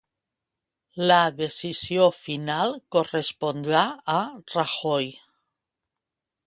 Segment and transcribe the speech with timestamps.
[1.11, 3.85] La decisió final correspondrà
[4.19, 4.21] a
[4.57, 5.17] Rajoy.